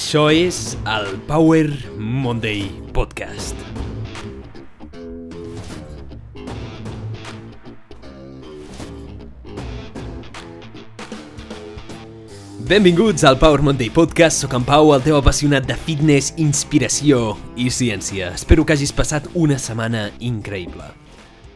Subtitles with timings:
[0.00, 1.66] Això és el Power
[2.00, 2.62] Monday
[2.96, 3.58] Podcast.
[12.64, 14.40] Benvinguts al Power Monday Podcast.
[14.40, 18.32] Soc en Pau, el teu apassionat de fitness, inspiració i ciència.
[18.40, 20.88] Espero que hagis passat una setmana increïble.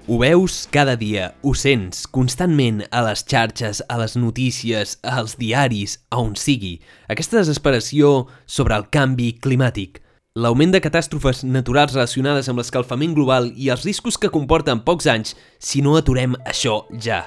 [0.07, 5.95] Ho veus cada dia, ho sents constantment a les xarxes, a les notícies, als diaris,
[6.13, 6.75] a on sigui.
[7.09, 10.03] Aquesta desesperació sobre el canvi climàtic,
[10.37, 15.39] l'augment de catàstrofes naturals relacionades amb l'escalfament global i els riscos que comporten pocs anys
[15.57, 17.23] si no aturem això ja.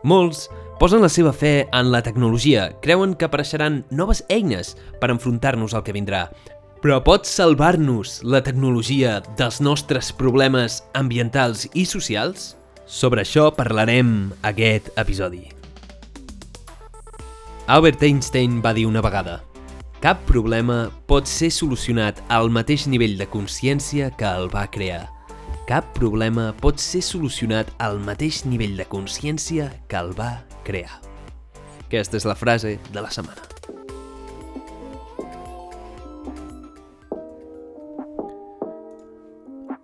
[0.00, 0.46] Molts
[0.80, 4.72] posen la seva fe en la tecnologia, creuen que apareixeran noves eines
[5.04, 6.30] per enfrontar-nos al que vindrà.
[6.82, 12.56] Però pot salvar-nos la tecnologia dels nostres problemes ambientals i socials?
[12.90, 15.44] Sobre això parlarem aquest episodi.
[17.70, 19.38] Albert Einstein va dir una vegada
[20.02, 25.04] Cap problema pot ser solucionat al mateix nivell de consciència que el va crear.
[25.70, 30.32] Cap problema pot ser solucionat al mateix nivell de consciència que el va
[30.66, 30.98] crear.
[31.86, 33.51] Aquesta és la frase de la setmana.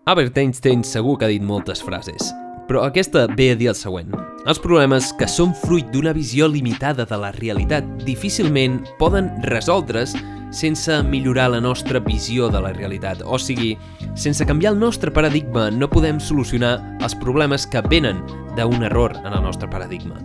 [0.08, 2.30] Albert Einstein segur que ha dit moltes frases,
[2.64, 4.14] però aquesta ve a dir el següent.
[4.48, 10.14] Els problemes que són fruit d'una visió limitada de la realitat difícilment poden resoldre's
[10.48, 13.20] sense millorar la nostra visió de la realitat.
[13.20, 13.74] O sigui,
[14.16, 18.24] sense canviar el nostre paradigma no podem solucionar els problemes que venen
[18.56, 20.16] d'un error en el nostre paradigma.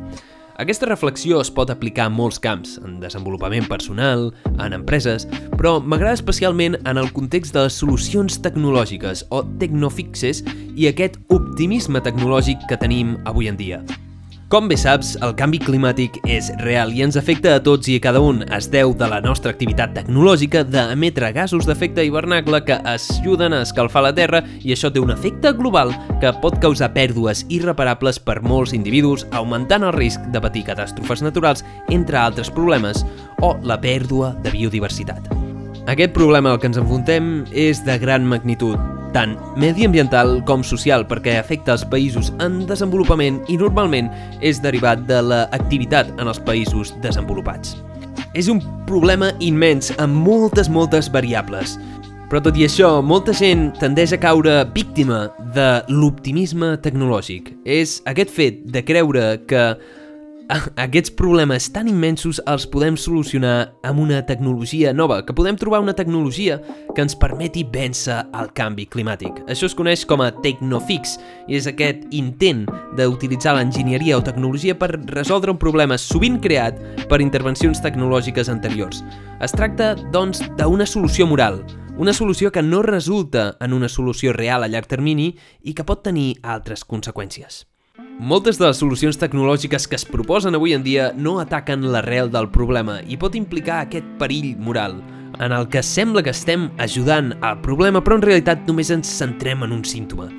[0.63, 5.25] Aquesta reflexió es pot aplicar a molts camps, en desenvolupament personal, en empreses,
[5.59, 10.39] però m'agrada especialment en el context de les solucions tecnològiques o tecnofixes
[10.79, 13.83] i aquest optimisme tecnològic que tenim avui en dia.
[14.53, 18.01] Com bé saps, el canvi climàtic és real i ens afecta a tots i a
[18.03, 18.43] cada un.
[18.53, 24.03] Es deu de la nostra activitat tecnològica d'emetre gasos d'efecte hivernacle que ajuden a escalfar
[24.05, 25.89] la Terra i això té un efecte global
[26.21, 31.65] que pot causar pèrdues irreparables per molts individus, augmentant el risc de patir catàstrofes naturals,
[31.89, 33.01] entre altres problemes,
[33.41, 35.42] o la pèrdua de biodiversitat.
[35.83, 38.79] Aquest problema al que ens enfrontem és de gran magnitud,
[39.11, 44.07] tant mediambiental com social, perquè afecta els països en desenvolupament i normalment
[44.39, 47.75] és derivat de l'activitat en els països desenvolupats.
[48.31, 51.75] És un problema immens amb moltes, moltes variables.
[52.31, 57.51] Però tot i això, molta gent tendeix a caure víctima de l'optimisme tecnològic.
[57.67, 59.67] És aquest fet de creure que
[60.85, 65.95] aquests problemes tan immensos els podem solucionar amb una tecnologia nova, que podem trobar una
[65.97, 66.59] tecnologia
[66.93, 69.43] que ens permeti vèncer el canvi climàtic.
[69.49, 72.65] Això es coneix com a Tecnofix i és aquest intent
[72.97, 79.03] d'utilitzar l'enginyeria o tecnologia per resoldre un problema sovint creat per intervencions tecnològiques anteriors.
[79.43, 81.61] Es tracta, doncs, d'una solució moral,
[81.97, 86.01] una solució que no resulta en una solució real a llarg termini i que pot
[86.05, 87.63] tenir altres conseqüències.
[88.23, 92.47] Moltes de les solucions tecnològiques que es proposen avui en dia no ataquen l'arrel del
[92.53, 94.95] problema i pot implicar aquest perill moral,
[95.37, 99.61] en el que sembla que estem ajudant al problema però en realitat només ens centrem
[99.67, 100.29] en un símptoma.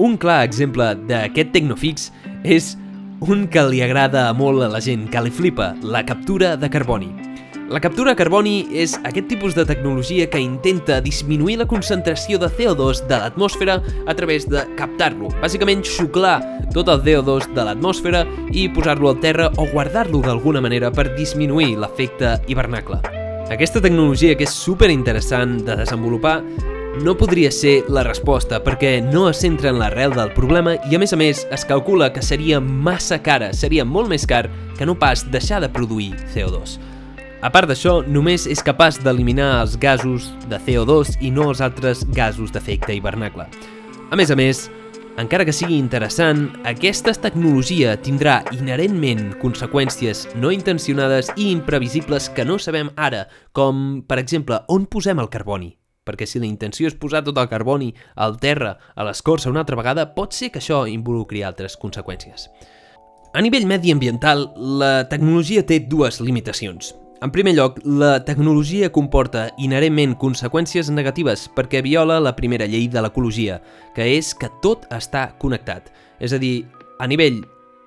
[0.00, 2.08] Un clar exemple d'aquest Tecnofix
[2.42, 2.72] és
[3.20, 7.23] un que li agrada molt a la gent, que li flipa, la captura de carboni.
[7.70, 12.50] La captura de carboni és aquest tipus de tecnologia que intenta disminuir la concentració de
[12.52, 15.30] CO2 de l'atmosfera a través de captar-lo.
[15.40, 16.36] Bàsicament, xuclar
[16.76, 21.78] tot el CO2 de l'atmosfera i posar-lo al terra o guardar-lo d'alguna manera per disminuir
[21.80, 23.00] l'efecte hivernacle.
[23.48, 26.42] Aquesta tecnologia, que és super interessant de desenvolupar,
[27.00, 31.00] no podria ser la resposta perquè no es centra en l'arrel del problema i a
[31.00, 34.98] més a més es calcula que seria massa cara, seria molt més car que no
[35.00, 36.93] pas deixar de produir CO2.
[37.44, 42.06] A part d'això, només és capaç d'eliminar els gasos de CO2 i no els altres
[42.16, 43.44] gasos d'efecte hivernacle.
[44.08, 44.62] A més a més,
[45.20, 52.56] encara que sigui interessant, aquesta tecnologia tindrà inherentment conseqüències no intencionades i imprevisibles que no
[52.56, 55.74] sabem ara, com, per exemple, on posem el carboni.
[56.08, 59.76] Perquè si la intenció és posar tot el carboni al terra, a l'escorça una altra
[59.76, 62.48] vegada, pot ser que això involucri altres conseqüències.
[63.36, 64.48] A nivell mediambiental,
[64.80, 66.94] la tecnologia té dues limitacions.
[67.24, 73.00] En primer lloc, la tecnologia comporta inherentment conseqüències negatives perquè viola la primera llei de
[73.00, 73.62] l'ecologia,
[73.96, 75.88] que és que tot està connectat.
[76.20, 76.66] És a dir,
[77.00, 77.40] a nivell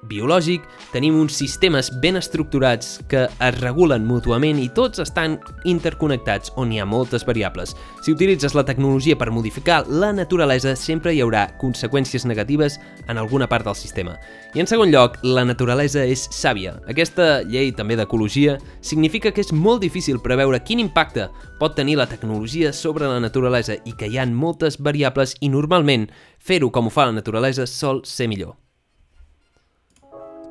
[0.09, 0.63] biològic,
[0.93, 5.37] tenim uns sistemes ben estructurats que es regulen mútuament i tots estan
[5.67, 7.75] interconnectats on hi ha moltes variables.
[8.01, 13.47] Si utilitzes la tecnologia per modificar la naturalesa, sempre hi haurà conseqüències negatives en alguna
[13.47, 14.17] part del sistema.
[14.55, 16.77] I en segon lloc, la naturalesa és sàvia.
[16.87, 21.27] Aquesta llei també d'ecologia significa que és molt difícil preveure quin impacte
[21.59, 26.07] pot tenir la tecnologia sobre la naturalesa i que hi ha moltes variables i normalment
[26.39, 28.66] fer-ho com ho fa la naturalesa sol ser millor.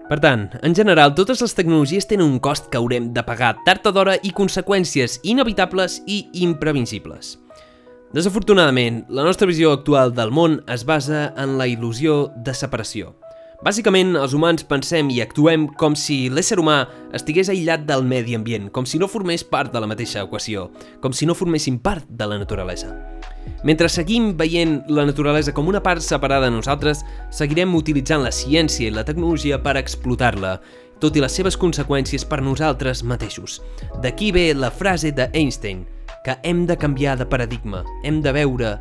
[0.06, 3.88] Per tant, en general, totes les tecnologies tenen un cost que haurem de pagar tard
[3.90, 7.40] o d'hora i conseqüències inevitables i imprevisibles.
[8.14, 13.16] Desafortunadament, la nostra visió actual del món es basa en la il·lusió de separació.
[13.66, 16.84] Bàsicament, els humans pensem i actuem com si l'ésser humà
[17.16, 20.68] estigués aïllat del medi ambient, com si no formés part de la mateixa equació,
[21.02, 22.94] com si no forméssim part de la naturalesa.
[23.66, 27.02] Mentre seguim veient la naturalesa com una part separada de nosaltres,
[27.34, 30.58] seguirem utilitzant la ciència i la tecnologia per explotar-la,
[31.00, 33.60] tot i les seves conseqüències per nosaltres mateixos.
[34.02, 35.84] D'aquí ve la frase d'Einstein,
[36.24, 38.76] que hem de canviar de paradigma, hem de veure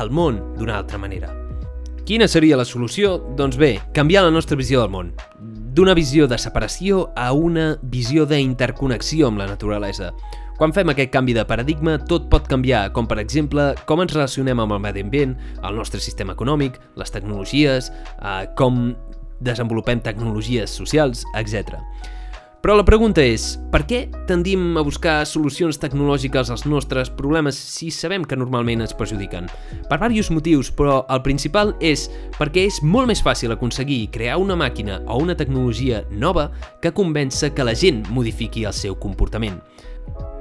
[0.00, 1.32] el món d'una altra manera.
[2.06, 3.18] Quina seria la solució?
[3.36, 5.12] Doncs bé, canviar la nostra visió del món.
[5.70, 10.10] D'una visió de separació a una visió d'interconnexió amb la naturalesa.
[10.60, 14.60] Quan fem aquest canvi de paradigma, tot pot canviar, com per exemple com ens relacionem
[14.60, 15.32] amb el medi ambient,
[15.64, 17.88] el nostre sistema econòmic, les tecnologies,
[18.20, 18.90] eh, com
[19.40, 21.80] desenvolupem tecnologies socials, etc.
[22.60, 27.88] Però la pregunta és, per què tendim a buscar solucions tecnològiques als nostres problemes si
[27.88, 29.48] sabem que normalment ens perjudiquen?
[29.88, 34.60] Per diversos motius, però el principal és perquè és molt més fàcil aconseguir crear una
[34.60, 36.50] màquina o una tecnologia nova
[36.82, 39.56] que convèncer que la gent modifiqui el seu comportament.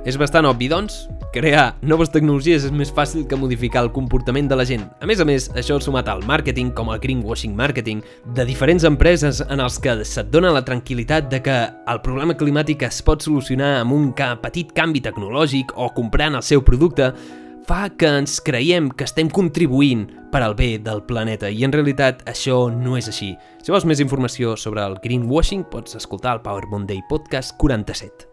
[0.08, 4.56] És bastant obvi, doncs, crear noves tecnologies és més fàcil que modificar el comportament de
[4.56, 4.86] la gent.
[5.04, 8.00] A més a més, això sumat al màrqueting, com el greenwashing marketing,
[8.36, 11.58] de diferents empreses en els que se't dona la tranquil·litat de que
[11.92, 14.10] el problema climàtic es pot solucionar amb un
[14.42, 17.12] petit canvi tecnològic o comprant el seu producte,
[17.70, 22.24] fa que ens creiem que estem contribuint per al bé del planeta i en realitat
[22.30, 23.36] això no és així.
[23.62, 28.29] Si vols més informació sobre el greenwashing pots escoltar el Power Monday Podcast 47.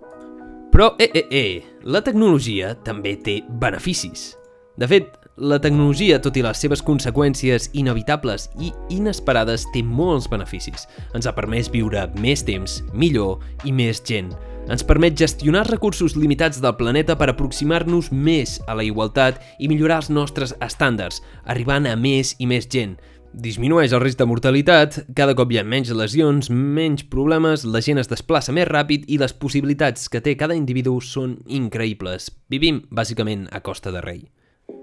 [0.76, 4.34] Però, eh, eh, eh, la tecnologia també té beneficis.
[4.76, 5.06] De fet,
[5.40, 10.84] la tecnologia, tot i les seves conseqüències inevitables i inesperades, té molts beneficis.
[11.17, 14.34] Ens ha permès viure més temps, millor i més gent.
[14.69, 20.02] Ens permet gestionar recursos limitats del planeta per aproximar-nos més a la igualtat i millorar
[20.02, 22.99] els nostres estàndards, arribant a més i més gent,
[23.36, 28.00] disminueix el risc de mortalitat, cada cop hi ha menys lesions, menys problemes, la gent
[28.00, 32.30] es desplaça més ràpid i les possibilitats que té cada individu són increïbles.
[32.48, 34.24] Vivim, bàsicament, a costa de rei.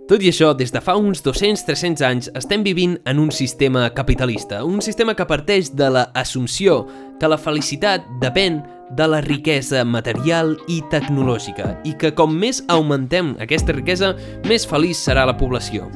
[0.08, 4.64] Tot i això, des de fa uns 200-300 anys estem vivint en un sistema capitalista,
[4.68, 6.84] un sistema que parteix de la assumpció
[7.20, 8.60] que la felicitat depèn
[8.94, 14.14] de la riquesa material i tecnològica i que com més augmentem aquesta riquesa,
[14.46, 15.88] més feliç serà la població.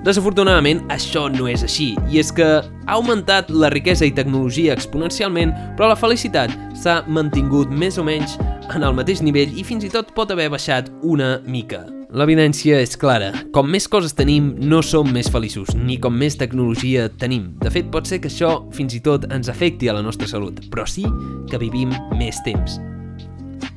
[0.00, 5.52] Desafortunadament, això no és així, i és que ha augmentat la riquesa i tecnologia exponencialment,
[5.76, 8.38] però la felicitat s'ha mantingut més o menys
[8.72, 11.82] en el mateix nivell i fins i tot pot haver baixat una mica.
[12.16, 13.28] L'evidència és clara.
[13.54, 17.50] Com més coses tenim, no som més feliços, ni com més tecnologia tenim.
[17.60, 20.64] De fet, pot ser que això fins i tot ens afecti a la nostra salut,
[20.72, 21.04] però sí
[21.52, 22.80] que vivim més temps.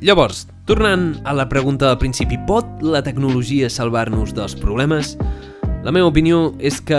[0.04, 5.14] Llavors, tornant a la pregunta del principi, pot la tecnologia salvar-nos dels problemes?
[5.84, 6.98] La meva opinió és que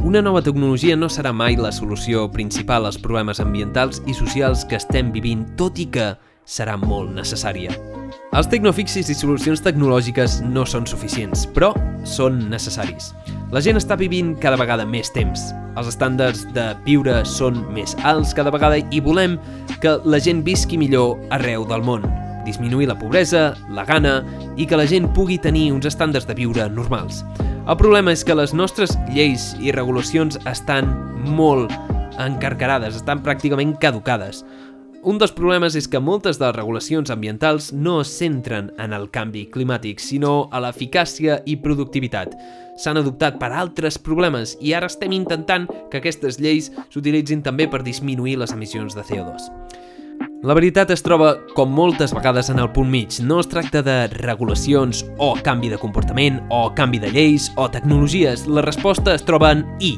[0.00, 4.78] una nova tecnologia no serà mai la solució principal als problemes ambientals i socials que
[4.80, 6.14] estem vivint, tot i que
[6.48, 7.76] serà molt necessària.
[8.32, 11.74] Els tecnofixis i solucions tecnològiques no són suficients, però
[12.08, 13.12] són necessaris.
[13.52, 15.50] La gent està vivint cada vegada més temps.
[15.76, 19.36] Els estàndards de viure són més alts cada vegada i volem
[19.84, 22.08] que la gent visqui millor arreu del món
[22.44, 24.18] disminuir la pobresa, la gana
[24.60, 27.22] i que la gent pugui tenir uns estàndards de viure normals.
[27.64, 30.90] El problema és que les nostres lleis i regulacions estan
[31.32, 31.72] molt
[32.20, 34.42] encarcarades, estan pràcticament caducades.
[35.00, 39.08] Un dels problemes és que moltes de les regulacions ambientals no es centren en el
[39.08, 42.36] canvi climàtic, sinó a l'eficàcia i productivitat.
[42.76, 47.80] S'han adoptat per altres problemes i ara estem intentant que aquestes lleis s'utilitzin també per
[47.80, 49.48] disminuir les emissions de CO2.
[50.44, 53.14] La veritat es troba, com moltes vegades, en el punt mig.
[53.24, 58.42] No es tracta de regulacions o canvi de comportament o canvi de lleis o tecnologies.
[58.44, 59.94] La resposta es troba en I.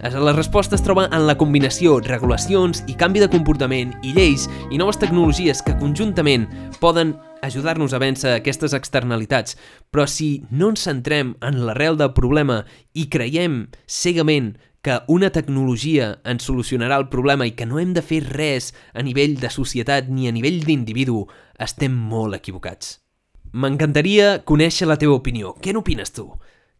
[0.00, 4.80] La resposta es troba en la combinació regulacions i canvi de comportament i lleis i
[4.80, 6.48] noves tecnologies que conjuntament
[6.80, 9.58] poden ajudar-nos a vèncer aquestes externalitats.
[9.92, 12.62] Però si no ens centrem en l'arrel del problema
[12.96, 18.02] i creiem cegament que una tecnologia ens solucionarà el problema i que no hem de
[18.04, 21.22] fer res a nivell de societat ni a nivell d'individu,
[21.58, 22.98] estem molt equivocats.
[23.54, 25.54] M'encantaria conèixer la teva opinió.
[25.62, 26.26] Què n'opines tu?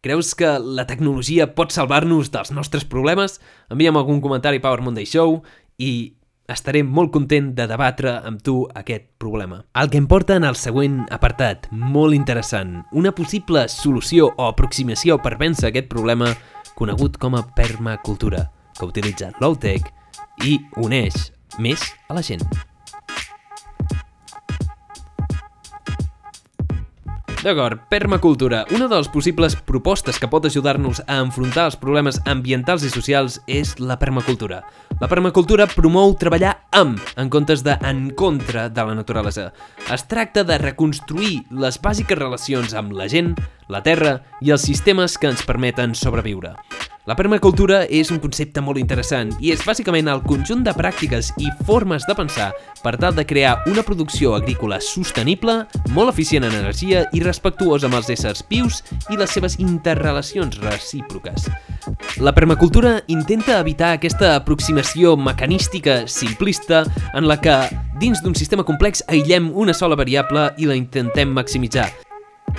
[0.05, 3.39] Creus que la tecnologia pot salvar-nos dels nostres problemes?
[3.73, 5.39] Envia'm algun comentari a Power Monday Show
[5.81, 6.13] i
[6.45, 9.63] estaré molt content de debatre amb tu aquest problema.
[9.73, 15.17] El que em porta en el següent apartat, molt interessant, una possible solució o aproximació
[15.23, 16.35] per vèncer aquest problema
[16.75, 19.91] conegut com a permacultura, que utilitza low-tech
[20.43, 22.43] i uneix més a la gent.
[27.45, 28.63] D'acord, permacultura.
[28.73, 33.35] Una de les possibles propostes que pot ajudar-nos a enfrontar els problemes ambientals i socials
[33.45, 34.63] és la permacultura.
[34.97, 39.51] La permacultura promou treballar amb, en comptes de en contra de la naturalesa.
[39.93, 43.35] Es tracta de reconstruir les bàsiques relacions amb la gent,
[43.69, 46.55] la terra i els sistemes que ens permeten sobreviure.
[47.05, 51.51] La permacultura és un concepte molt interessant i és bàsicament el conjunt de pràctiques i
[51.67, 52.47] formes de pensar
[52.81, 55.59] per tal de crear una producció agrícola sostenible,
[55.93, 58.81] molt eficient en energia i respectuosa amb els éssers vius
[59.13, 61.45] i les seves interrelacions recíproques.
[62.25, 67.59] La permacultura intenta evitar aquesta aproximació mecanística simplista en la que,
[68.01, 71.91] dins d'un sistema complex, aïllem una sola variable i la intentem maximitzar,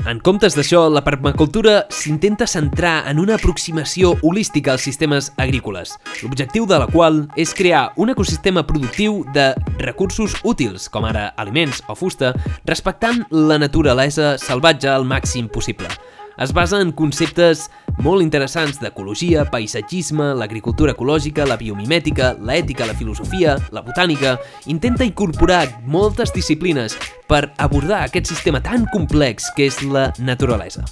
[0.04, 6.66] en comptes d'això, la permacultura s'intenta centrar en una aproximació holística als sistemes agrícoles, l'objectiu
[6.68, 9.48] de la qual és crear un ecosistema productiu de
[9.80, 12.34] recursos útils, com ara aliments o fusta,
[12.68, 15.88] respectant la naturalesa salvatge al màxim possible.
[16.36, 17.70] Es basa en conceptes
[18.04, 24.36] molt interessants d'ecologia, paisatgisme, l'agricultura ecològica, la biomimètica, l'ètica, la filosofia, la botànica...
[24.66, 26.96] Intenta incorporar moltes disciplines
[27.30, 30.84] per abordar aquest sistema tan complex que és la naturalesa.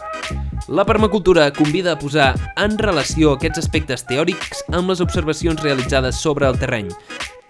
[0.69, 6.49] La permacultura convida a posar en relació aquests aspectes teòrics amb les observacions realitzades sobre
[6.49, 6.93] el terreny,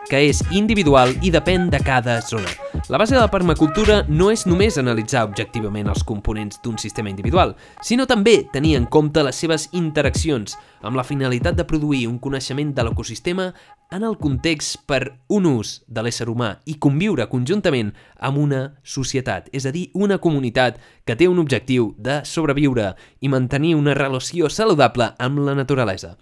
[0.08, 2.50] que és individual i depèn de cada zona.
[2.88, 7.54] La base de la permacultura no és només analitzar objectivament els components d'un sistema individual,
[7.80, 12.74] sinó també tenir en compte les seves interaccions amb la finalitat de produir un coneixement
[12.76, 13.52] de l'ecosistema
[13.94, 19.48] en el context per un ús de l'ésser humà i conviure conjuntament amb una societat,
[19.52, 24.50] és a dir, una comunitat que té un objectiu de sobreviure i mantenir una relació
[24.50, 26.16] saludable amb la naturalesa.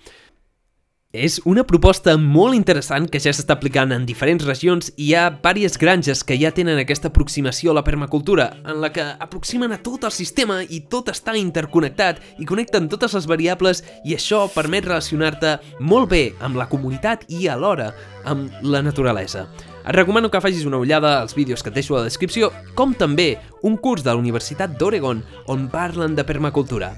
[1.12, 5.26] És una proposta molt interessant que ja s'està aplicant en diferents regions i hi ha
[5.28, 9.78] diverses granges que ja tenen aquesta aproximació a la permacultura, en la que aproximen a
[9.84, 14.88] tot el sistema i tot està interconnectat i connecten totes les variables i això permet
[14.88, 17.90] relacionar-te molt bé amb la comunitat i alhora
[18.24, 19.50] amb la naturalesa.
[19.84, 22.96] Et recomano que facis una ullada als vídeos que et deixo a la descripció, com
[22.96, 25.20] també un curs de la Universitat d'Oregon
[25.52, 26.94] on parlen de permacultura.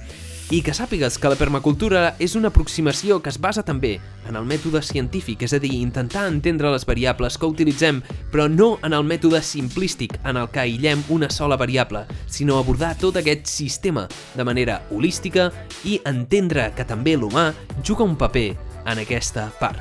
[0.52, 3.94] I que sàpigues que la permacultura és una aproximació que es basa també
[4.28, 8.74] en el mètode científic, és a dir, intentar entendre les variables que utilitzem, però no
[8.84, 13.48] en el mètode simplístic en el que aïllem una sola variable, sinó abordar tot aquest
[13.48, 15.48] sistema de manera holística
[15.88, 18.50] i entendre que també l'humà juga un paper
[18.84, 19.80] en aquesta part.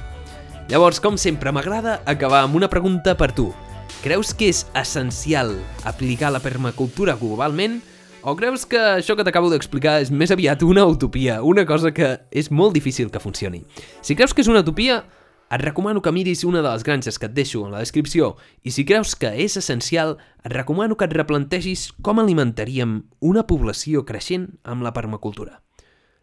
[0.71, 3.51] Llavors, com sempre, m'agrada acabar amb una pregunta per tu.
[3.99, 7.81] Creus que és essencial aplicar la permacultura globalment
[8.23, 12.15] o creus que això que t'acabo d'explicar és més aviat una utopia, una cosa que
[12.31, 13.63] és molt difícil que funcioni?
[14.01, 15.03] Si creus que és una utopia,
[15.53, 18.71] et recomano que miris una de les granges que et deixo en la descripció i
[18.71, 24.49] si creus que és essencial, et recomano que et replantegis com alimentaríem una població creixent
[24.63, 25.59] amb la permacultura.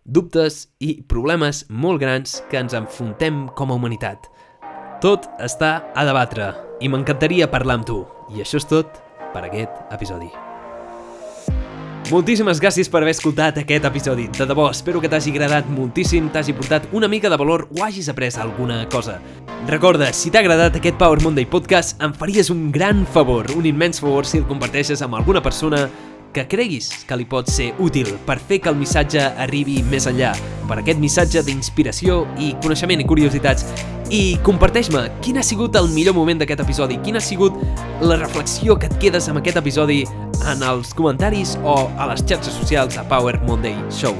[0.04, 4.30] Dubtes i problemes molt grans que ens enfrontem com a humanitat.
[5.04, 8.04] Tot està a debatre i m'encantaria parlar amb tu.
[8.33, 9.04] I això és tot
[9.35, 10.33] per aquest episodi.
[12.10, 14.24] Moltíssimes gràcies per haver escoltat aquest episodi.
[14.34, 18.08] De debò, espero que t'hagi agradat moltíssim, t'hagi portat una mica de valor o hagis
[18.10, 19.20] après alguna cosa.
[19.68, 24.02] Recorda, si t'ha agradat aquest Power Monday Podcast, em faries un gran favor, un immens
[24.02, 25.84] favor si el comparteixes amb alguna persona
[26.34, 30.32] que creguis que li pot ser útil per fer que el missatge arribi més enllà,
[30.66, 33.68] per aquest missatge d'inspiració i coneixement i curiositats.
[34.10, 37.54] I comparteix-me quin ha sigut el millor moment d'aquest episodi, quina ha sigut
[38.02, 40.00] la reflexió que et quedes amb aquest episodi
[40.49, 44.16] en els comentaris o a les xarxes socials a Power Monday Show.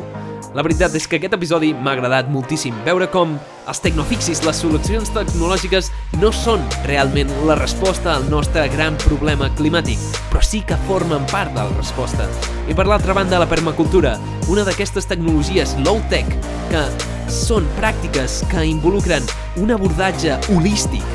[0.55, 3.37] La veritat és que aquest episodi m'ha agradat moltíssim veure com
[3.71, 10.03] els tecnofixis, les solucions tecnològiques no són realment la resposta al nostre gran problema climàtic,
[10.33, 12.27] però sí que formen part de la resposta.
[12.67, 14.17] I per l'altra banda, la permacultura,
[14.51, 16.35] una d'aquestes tecnologies low-tech
[16.73, 16.83] que
[17.31, 19.23] són pràctiques que involucren
[19.63, 21.07] un abordatge holístic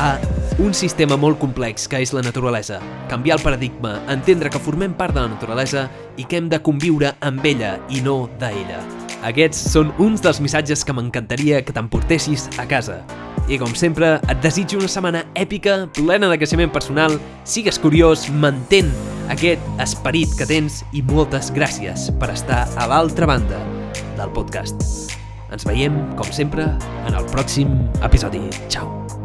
[0.00, 0.14] a
[0.58, 2.78] un sistema molt complex que és la naturalesa.
[3.10, 7.12] Canviar el paradigma, entendre que formem part de la naturalesa i que hem de conviure
[7.20, 8.80] amb ella i no d'ella.
[9.28, 13.00] Aquests són uns dels missatges que m'encantaria que t'emportessis a casa.
[13.48, 17.16] I com sempre, et desitjo una setmana èpica, plena de creixement personal,
[17.48, 18.92] sigues curiós, mantén
[19.32, 23.62] aquest esperit que tens i moltes gràcies per estar a l'altra banda
[24.18, 25.08] del podcast.
[25.48, 26.68] Ens veiem, com sempre,
[27.06, 27.72] en el pròxim
[28.04, 28.44] episodi.
[28.68, 29.17] Ciao!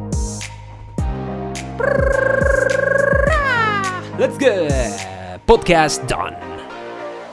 [4.19, 4.67] Let's go!
[5.47, 6.52] Podcast done!